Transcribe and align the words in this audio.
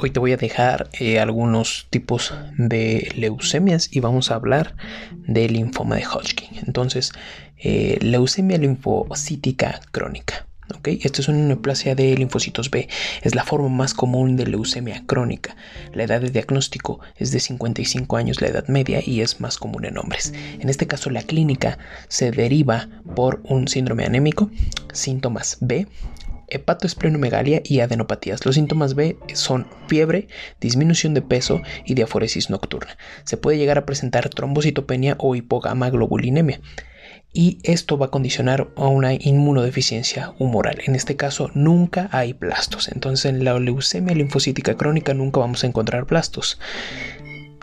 Hoy 0.00 0.10
te 0.10 0.20
voy 0.20 0.30
a 0.30 0.36
dejar 0.36 0.88
eh, 1.00 1.18
algunos 1.18 1.88
tipos 1.90 2.32
de 2.56 3.12
leucemias 3.16 3.88
y 3.90 3.98
vamos 3.98 4.30
a 4.30 4.36
hablar 4.36 4.76
del 5.26 5.54
linfoma 5.54 5.96
de 5.96 6.06
Hodgkin. 6.06 6.50
Entonces, 6.64 7.10
eh, 7.56 7.98
leucemia 8.00 8.58
linfocítica 8.58 9.80
crónica. 9.90 10.46
¿okay? 10.76 11.00
Esto 11.02 11.20
es 11.20 11.26
una 11.26 11.38
neoplasia 11.38 11.96
de 11.96 12.14
linfocitos 12.16 12.70
B. 12.70 12.88
Es 13.22 13.34
la 13.34 13.42
forma 13.42 13.68
más 13.70 13.92
común 13.92 14.36
de 14.36 14.46
leucemia 14.46 15.02
crónica. 15.04 15.56
La 15.92 16.04
edad 16.04 16.20
de 16.20 16.30
diagnóstico 16.30 17.00
es 17.16 17.32
de 17.32 17.40
55 17.40 18.16
años, 18.16 18.40
la 18.40 18.46
edad 18.46 18.68
media, 18.68 19.02
y 19.04 19.22
es 19.22 19.40
más 19.40 19.58
común 19.58 19.84
en 19.84 19.98
hombres. 19.98 20.32
En 20.60 20.68
este 20.68 20.86
caso, 20.86 21.10
la 21.10 21.22
clínica 21.22 21.76
se 22.06 22.30
deriva 22.30 22.88
por 23.16 23.40
un 23.42 23.66
síndrome 23.66 24.04
anémico, 24.04 24.48
síntomas 24.92 25.58
B, 25.60 25.88
hepatoesplenomegalia 26.50 27.62
y 27.64 27.80
adenopatías. 27.80 28.44
Los 28.44 28.54
síntomas 28.54 28.94
B 28.94 29.16
son 29.34 29.66
fiebre, 29.86 30.28
disminución 30.60 31.14
de 31.14 31.22
peso 31.22 31.60
y 31.84 31.94
diaforesis 31.94 32.50
nocturna. 32.50 32.96
Se 33.24 33.36
puede 33.36 33.58
llegar 33.58 33.78
a 33.78 33.86
presentar 33.86 34.28
trombocitopenia 34.28 35.16
o 35.18 35.34
hipogamaglobulinemia. 35.34 36.60
Y 37.32 37.58
esto 37.62 37.98
va 37.98 38.06
a 38.06 38.10
condicionar 38.10 38.68
a 38.76 38.86
una 38.86 39.12
inmunodeficiencia 39.12 40.32
humoral. 40.38 40.78
En 40.86 40.94
este 40.94 41.16
caso, 41.16 41.50
nunca 41.54 42.08
hay 42.10 42.32
plastos. 42.32 42.88
Entonces, 42.88 43.26
en 43.26 43.44
la 43.44 43.58
leucemia 43.58 44.14
linfocítica 44.14 44.76
crónica 44.76 45.12
nunca 45.12 45.40
vamos 45.40 45.62
a 45.62 45.66
encontrar 45.66 46.06
plastos. 46.06 46.58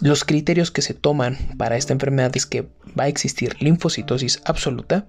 Los 0.00 0.24
criterios 0.24 0.72
que 0.72 0.82
se 0.82 0.94
toman 0.94 1.38
para 1.58 1.76
esta 1.76 1.92
enfermedad 1.92 2.32
es 2.34 2.44
que 2.44 2.62
va 2.98 3.04
a 3.04 3.08
existir 3.08 3.56
linfocitosis 3.60 4.42
absoluta, 4.44 5.06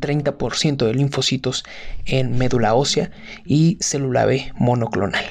30% 0.00 0.86
de 0.86 0.94
linfocitos 0.94 1.64
en 2.06 2.36
médula 2.36 2.74
ósea 2.74 3.10
y 3.44 3.78
célula 3.80 4.26
B 4.26 4.52
monoclonal. 4.56 5.24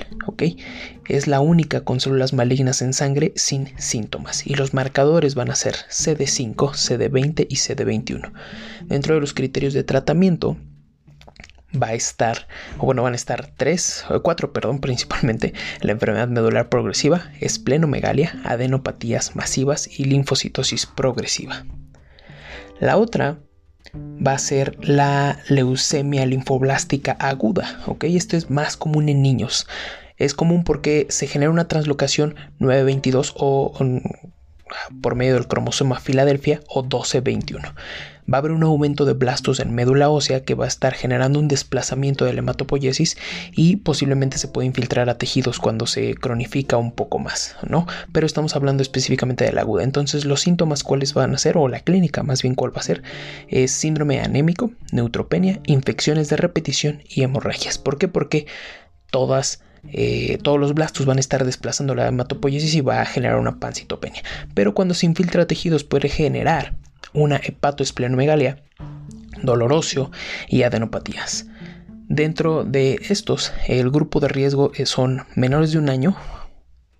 Es 1.08 1.28
la 1.28 1.40
única 1.40 1.82
con 1.82 2.00
células 2.00 2.34
malignas 2.34 2.82
en 2.82 2.94
sangre 2.94 3.34
sin 3.36 3.74
síntomas 3.78 4.46
y 4.46 4.56
los 4.56 4.74
marcadores 4.74 5.36
van 5.36 5.50
a 5.50 5.56
ser 5.56 5.76
CD5, 5.90 6.56
CD20 6.56 7.48
y 7.50 7.56
CD21. 7.56 8.32
Dentro 8.86 9.16
de 9.16 9.22
los 9.22 9.34
criterios 9.34 9.74
de 9.74 9.84
tratamiento 9.84 10.58
va 11.82 11.88
a 11.88 11.94
estar, 11.94 12.48
o 12.78 12.86
bueno, 12.86 13.04
van 13.04 13.14
a 13.14 13.16
estar 13.16 13.52
tres, 13.56 14.06
o 14.10 14.22
cuatro, 14.22 14.54
perdón, 14.54 14.80
principalmente 14.82 15.54
la 15.82 15.94
enfermedad 15.94 16.28
medular 16.28 16.70
progresiva, 16.70 17.32
esplenomegalia, 17.40 18.40
adenopatías 18.44 19.36
masivas 19.36 19.88
y 20.00 20.06
linfocitosis 20.06 20.86
progresiva. 20.86 21.66
La 22.80 22.98
otra 22.98 23.40
va 23.96 24.34
a 24.34 24.40
ser 24.40 24.78
la 24.82 25.40
leucemia 25.48 26.26
linfoblástica 26.26 27.14
aguda, 27.20 27.82
¿ok? 27.86 28.06
Esto 28.06 28.38
es 28.38 28.50
más 28.50 28.78
común 28.78 29.10
en 29.10 29.22
niños. 29.22 29.68
Es 30.18 30.34
común 30.34 30.64
porque 30.64 31.06
se 31.10 31.28
genera 31.28 31.52
una 31.52 31.68
translocación 31.68 32.36
922 32.60 33.34
o, 33.38 33.74
o 33.78 34.02
por 35.02 35.16
medio 35.16 35.36
del 35.36 35.48
cromosoma 35.48 36.00
Filadelfia 36.00 36.62
o 36.68 36.82
1221 36.82 37.74
va 38.32 38.38
a 38.38 38.40
haber 38.40 38.52
un 38.52 38.64
aumento 38.64 39.06
de 39.06 39.14
blastos 39.14 39.60
en 39.60 39.74
médula 39.74 40.10
ósea 40.10 40.44
que 40.44 40.56
va 40.56 40.66
a 40.66 40.68
estar 40.68 40.94
generando 40.94 41.40
un 41.40 41.48
desplazamiento 41.48 42.26
de 42.26 42.34
la 42.34 42.40
hematopoiesis 42.40 43.18
y 43.54 43.78
posiblemente 43.78 44.38
se 44.38 44.48
puede 44.48 44.68
infiltrar 44.68 45.10
a 45.10 45.18
tejidos 45.18 45.60
cuando 45.60 45.88
se 45.88 46.16
cronifica 46.16 46.78
un 46.78 46.92
poco 46.92 47.20
más, 47.20 47.56
¿no? 47.68 47.88
Pero 48.12 48.26
estamos 48.26 48.56
hablando 48.56 48.84
específicamente 48.84 49.46
de 49.46 49.54
la 49.54 49.62
aguda. 49.62 49.84
Entonces, 49.84 50.26
los 50.26 50.42
síntomas 50.42 50.84
cuáles 50.84 51.14
van 51.14 51.34
a 51.34 51.38
ser, 51.38 51.58
o 51.58 51.68
la 51.68 51.80
clínica 51.80 52.24
más 52.24 52.42
bien 52.42 52.56
cuál 52.56 52.76
va 52.76 52.82
a 52.82 52.84
ser, 52.84 53.04
es 53.48 53.72
síndrome 53.72 54.20
anémico, 54.20 54.72
neutropenia, 54.92 55.60
infecciones 55.66 56.30
de 56.30 56.38
repetición 56.38 57.04
y 57.08 57.24
hemorragias. 57.24 57.78
¿Por 57.78 57.98
qué? 57.98 58.08
Porque 58.08 58.48
todas 59.10 59.62
eh, 59.94 60.38
todos 60.44 60.60
los 60.60 60.74
blastos 60.74 61.06
van 61.06 61.18
a 61.18 61.22
estar 61.22 61.46
desplazando 61.46 61.96
la 61.96 62.08
hematopoiesis 62.08 62.76
y 62.76 62.82
va 62.82 63.02
a 63.02 63.06
generar 63.06 63.38
una 63.38 63.60
pancitopenia. 63.60 64.22
Pero 64.54 64.74
cuando 64.74 64.94
se 64.94 65.06
infiltra 65.06 65.48
tejidos 65.48 65.84
puede 65.84 66.10
generar 66.10 66.76
una 67.18 67.38
hepatoesplenomegalia, 67.38 68.64
dolor 69.42 69.74
óseo 69.74 70.12
y 70.48 70.64
adenopatías. 70.64 71.48
Dentro 72.08 72.64
de 72.64 73.00
estos, 73.10 73.52
el 73.68 73.90
grupo 73.92 74.20
de 74.20 74.30
riesgo 74.30 74.72
son 74.86 75.26
menores 75.36 75.72
de 75.72 75.80
un 75.80 75.90
año 75.90 76.16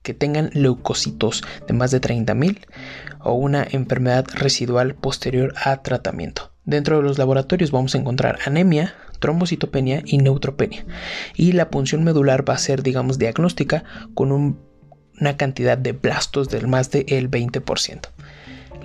que 0.02 0.14
tengan 0.14 0.50
leucocitos 0.54 1.44
de 1.68 1.74
más 1.74 1.92
de 1.92 2.02
30.000 2.02 2.60
o 3.20 3.34
una 3.34 3.66
enfermedad 3.70 4.26
residual 4.34 4.96
posterior 4.96 5.54
a 5.64 5.82
tratamiento. 5.82 6.52
Dentro 6.66 6.98
de 6.98 7.04
los 7.04 7.18
laboratorios 7.18 7.72
vamos 7.72 7.96
a 7.96 8.00
encontrar 8.00 8.40
anemia, 8.46 8.96
trombocitopenia 9.20 10.02
y 10.06 10.18
neutropenia. 10.18 10.86
Y 11.36 11.54
la 11.54 11.70
punción 11.70 12.04
medular 12.04 12.48
va 12.48 12.56
a 12.56 12.58
ser, 12.58 12.84
digamos, 12.84 13.18
diagnóstica 13.18 13.84
con 14.14 14.32
una 14.32 15.38
cantidad 15.38 15.78
de 15.78 15.94
blastos 15.94 16.50
del 16.50 16.68
más 16.68 16.92
del 16.92 17.32
20%. 17.32 18.10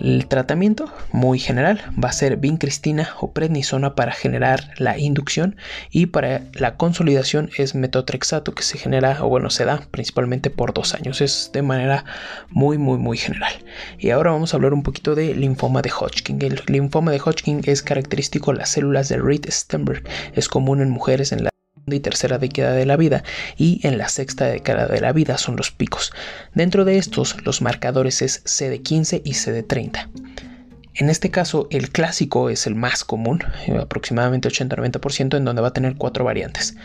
El 0.02 0.26
tratamiento, 0.26 0.92
muy 1.12 1.38
general, 1.38 1.80
va 2.02 2.08
a 2.08 2.12
ser 2.12 2.36
vincristina 2.36 3.10
o 3.20 3.30
prednisona 3.30 3.94
para 3.94 4.10
generar 4.10 4.74
la 4.76 4.98
inducción 4.98 5.54
y 5.92 6.06
para 6.06 6.42
la 6.54 6.76
consolidación 6.76 7.50
es 7.56 7.76
metotrexato 7.76 8.52
que 8.52 8.64
se 8.64 8.78
genera 8.78 9.24
o 9.24 9.28
bueno 9.28 9.48
se 9.48 9.64
da 9.64 9.80
principalmente 9.92 10.50
por 10.50 10.74
dos 10.74 10.94
años. 10.94 11.20
Es 11.20 11.50
de 11.52 11.62
manera 11.62 12.04
muy 12.50 12.78
muy 12.78 12.98
muy 12.98 13.16
general. 13.16 13.52
Y 13.96 14.10
ahora 14.10 14.32
vamos 14.32 14.52
a 14.52 14.56
hablar 14.56 14.74
un 14.74 14.82
poquito 14.82 15.14
de 15.14 15.36
linfoma 15.36 15.82
de 15.82 15.92
Hodgkin. 15.92 16.42
El 16.42 16.60
linfoma 16.66 17.12
de 17.12 17.20
Hodgkin 17.20 17.60
es 17.64 17.84
característico 17.84 18.50
de 18.50 18.58
las 18.58 18.70
células 18.70 19.08
de 19.08 19.18
Reed-Sternberg. 19.18 20.02
Es 20.34 20.48
común 20.48 20.82
en 20.82 20.90
mujeres 20.90 21.30
en 21.30 21.44
la 21.44 21.51
y 21.86 22.00
tercera 22.00 22.38
década 22.38 22.72
de 22.72 22.86
la 22.86 22.96
vida 22.96 23.24
y 23.56 23.80
en 23.86 23.98
la 23.98 24.08
sexta 24.08 24.46
década 24.46 24.86
de 24.86 25.00
la 25.00 25.12
vida 25.12 25.38
son 25.38 25.56
los 25.56 25.70
picos. 25.70 26.12
Dentro 26.54 26.84
de 26.84 26.98
estos 26.98 27.36
los 27.44 27.62
marcadores 27.62 28.22
es 28.22 28.44
CD15 28.44 29.22
y 29.24 29.32
CD30. 29.32 30.08
En 30.94 31.08
este 31.08 31.30
caso, 31.30 31.68
el 31.70 31.90
clásico 31.90 32.50
es 32.50 32.66
el 32.66 32.74
más 32.74 33.04
común, 33.04 33.42
aproximadamente 33.80 34.48
80-90%, 34.48 35.36
en 35.38 35.44
donde 35.44 35.62
va 35.62 35.68
a 35.68 35.72
tener 35.72 35.96
cuatro 35.96 36.24
variantes. 36.24 36.76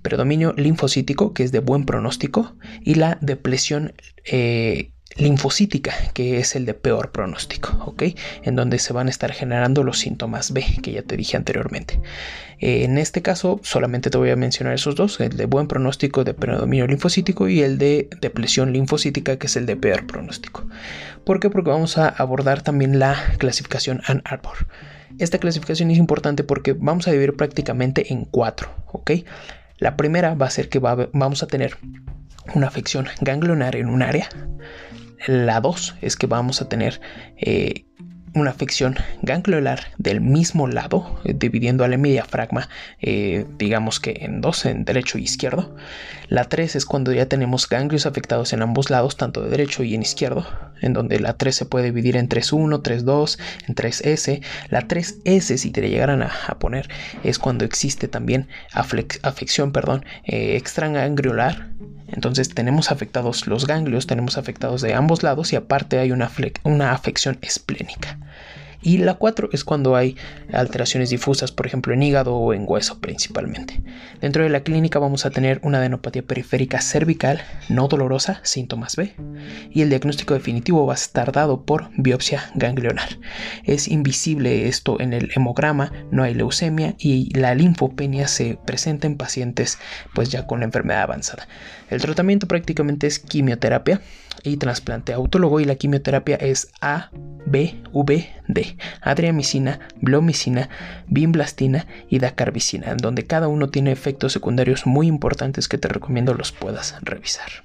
Predominio 0.00 0.54
linfocítico, 0.56 1.34
que 1.34 1.42
es 1.42 1.52
de 1.52 1.60
buen 1.60 1.84
pronóstico, 1.84 2.56
y 2.82 2.94
la 2.94 3.18
depresión 3.20 3.92
eh, 4.24 4.92
linfocítica, 5.16 5.92
que 6.14 6.38
es 6.38 6.54
el 6.54 6.66
de 6.66 6.74
peor 6.74 7.10
pronóstico, 7.10 7.76
¿ok? 7.84 8.02
En 8.42 8.56
donde 8.56 8.78
se 8.78 8.92
van 8.92 9.08
a 9.08 9.10
estar 9.10 9.32
generando 9.32 9.82
los 9.82 9.98
síntomas 9.98 10.52
B, 10.52 10.64
que 10.82 10.92
ya 10.92 11.02
te 11.02 11.16
dije 11.16 11.36
anteriormente. 11.36 12.00
Eh, 12.60 12.84
en 12.84 12.98
este 12.98 13.22
caso, 13.22 13.60
solamente 13.62 14.10
te 14.10 14.18
voy 14.18 14.30
a 14.30 14.36
mencionar 14.36 14.74
esos 14.74 14.94
dos, 14.94 15.18
el 15.20 15.36
de 15.36 15.46
buen 15.46 15.66
pronóstico 15.66 16.24
de 16.24 16.34
predominio 16.34 16.86
linfocítico 16.86 17.48
y 17.48 17.62
el 17.62 17.78
de 17.78 18.08
depresión 18.20 18.72
linfocítica, 18.72 19.36
que 19.36 19.46
es 19.46 19.56
el 19.56 19.66
de 19.66 19.76
peor 19.76 20.06
pronóstico. 20.06 20.66
¿Por 21.24 21.40
qué? 21.40 21.50
Porque 21.50 21.70
vamos 21.70 21.98
a 21.98 22.08
abordar 22.08 22.62
también 22.62 22.98
la 22.98 23.16
clasificación 23.38 24.02
Ann 24.06 24.22
Arbor. 24.24 24.68
Esta 25.18 25.38
clasificación 25.38 25.90
es 25.90 25.98
importante 25.98 26.44
porque 26.44 26.72
vamos 26.72 27.08
a 27.08 27.10
dividir 27.10 27.34
prácticamente 27.34 28.12
en 28.12 28.24
cuatro, 28.24 28.70
¿ok? 28.86 29.10
La 29.78 29.96
primera 29.96 30.34
va 30.34 30.46
a 30.46 30.50
ser 30.50 30.68
que 30.68 30.78
vamos 30.78 31.42
a 31.42 31.46
tener 31.46 31.76
una 32.54 32.68
afección 32.68 33.06
ganglionar 33.20 33.76
en 33.76 33.88
un 33.88 34.02
área, 34.02 34.28
la 35.26 35.60
2 35.60 35.96
es 36.00 36.16
que 36.16 36.26
vamos 36.26 36.62
a 36.62 36.68
tener 36.68 37.00
eh, 37.36 37.84
una 38.34 38.50
afección 38.50 38.96
gangliolar 39.22 39.86
del 39.98 40.20
mismo 40.20 40.68
lado, 40.68 41.20
eh, 41.24 41.34
dividiendo 41.34 41.84
al 41.84 42.00
diafragma, 42.00 42.68
eh, 43.00 43.44
digamos 43.58 43.98
que 43.98 44.18
en 44.20 44.40
dos, 44.40 44.64
en 44.66 44.84
derecho 44.84 45.18
y 45.18 45.22
izquierdo. 45.22 45.74
La 46.28 46.44
3 46.44 46.76
es 46.76 46.84
cuando 46.84 47.12
ya 47.12 47.26
tenemos 47.26 47.68
ganglios 47.68 48.06
afectados 48.06 48.52
en 48.52 48.62
ambos 48.62 48.88
lados, 48.88 49.16
tanto 49.16 49.42
de 49.42 49.50
derecho 49.50 49.82
y 49.82 49.94
en 49.94 50.02
izquierdo, 50.02 50.46
en 50.80 50.92
donde 50.92 51.18
la 51.18 51.36
3 51.36 51.54
se 51.54 51.66
puede 51.66 51.86
dividir 51.86 52.16
en 52.16 52.28
3-1, 52.28 52.82
3-2, 52.82 53.38
en 53.66 53.74
3S. 53.74 54.42
La 54.68 54.86
3S, 54.86 55.56
si 55.56 55.70
te 55.72 55.88
llegaran 55.88 56.22
a, 56.22 56.30
poner, 56.60 56.88
es 57.24 57.38
cuando 57.38 57.64
existe 57.64 58.06
también 58.06 58.48
afección 58.72 59.72
perdón, 59.72 60.04
eh. 60.24 60.60
Entonces 62.12 62.48
tenemos 62.48 62.90
afectados 62.90 63.46
los 63.46 63.66
ganglios, 63.66 64.06
tenemos 64.06 64.38
afectados 64.38 64.80
de 64.82 64.94
ambos 64.94 65.22
lados 65.22 65.52
y 65.52 65.56
aparte 65.56 65.98
hay 65.98 66.12
una, 66.12 66.30
una 66.64 66.92
afección 66.92 67.38
esplénica. 67.40 68.18
Y 68.82 68.98
la 68.98 69.14
4 69.14 69.50
es 69.52 69.64
cuando 69.64 69.96
hay 69.96 70.16
alteraciones 70.52 71.10
difusas, 71.10 71.52
por 71.52 71.66
ejemplo 71.66 71.92
en 71.92 72.02
hígado 72.02 72.34
o 72.34 72.54
en 72.54 72.64
hueso 72.66 73.00
principalmente. 73.00 73.82
Dentro 74.20 74.42
de 74.42 74.50
la 74.50 74.62
clínica 74.62 74.98
vamos 74.98 75.26
a 75.26 75.30
tener 75.30 75.60
una 75.62 75.78
adenopatía 75.78 76.22
periférica 76.22 76.80
cervical 76.80 77.40
no 77.68 77.88
dolorosa, 77.88 78.40
síntomas 78.42 78.96
B, 78.96 79.14
y 79.70 79.82
el 79.82 79.90
diagnóstico 79.90 80.34
definitivo 80.34 80.86
va 80.86 80.94
a 80.94 80.96
estar 80.96 81.32
dado 81.32 81.64
por 81.64 81.90
biopsia 81.96 82.50
ganglionar. 82.54 83.18
Es 83.64 83.88
invisible 83.88 84.68
esto 84.68 85.00
en 85.00 85.12
el 85.12 85.30
hemograma, 85.34 85.92
no 86.10 86.22
hay 86.22 86.34
leucemia 86.34 86.94
y 86.98 87.36
la 87.38 87.54
linfopenia 87.54 88.28
se 88.28 88.58
presenta 88.64 89.06
en 89.06 89.16
pacientes 89.16 89.78
pues 90.14 90.30
ya 90.30 90.46
con 90.46 90.60
la 90.60 90.66
enfermedad 90.66 91.02
avanzada. 91.02 91.48
El 91.90 92.00
tratamiento 92.00 92.46
prácticamente 92.46 93.06
es 93.06 93.18
quimioterapia 93.18 94.00
y 94.42 94.56
trasplante 94.56 95.12
autólogo 95.12 95.60
y 95.60 95.64
la 95.64 95.74
quimioterapia 95.74 96.36
es 96.36 96.68
A, 96.80 97.10
B, 97.46 97.82
V, 97.92 98.30
D, 98.48 98.69
adriamicina, 99.00 99.80
blomicina, 100.00 100.68
bimblastina 101.06 101.86
y 102.08 102.18
dacarbicina, 102.18 102.94
donde 102.94 103.26
cada 103.26 103.48
uno 103.48 103.68
tiene 103.68 103.92
efectos 103.92 104.32
secundarios 104.32 104.86
muy 104.86 105.06
importantes 105.06 105.68
que 105.68 105.78
te 105.78 105.88
recomiendo 105.88 106.34
los 106.34 106.52
puedas 106.52 106.96
revisar. 107.02 107.64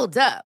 Hold 0.00 0.16
up. 0.16 0.49